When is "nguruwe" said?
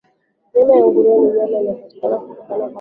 0.87-1.15, 2.55-2.69